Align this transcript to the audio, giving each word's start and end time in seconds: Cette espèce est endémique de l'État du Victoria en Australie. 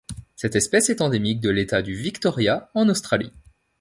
Cette 0.35 0.55
espèce 0.55 0.89
est 0.89 1.01
endémique 1.01 1.41
de 1.41 1.51
l'État 1.51 1.83
du 1.83 1.93
Victoria 1.93 2.71
en 2.73 2.89
Australie. 2.89 3.33